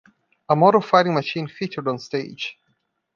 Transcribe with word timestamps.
A 0.49 0.55
model 0.55 0.81
Fighting 0.81 1.13
Machine 1.13 1.45
featured 1.47 1.87
on 1.87 1.99
stage. 1.99 2.57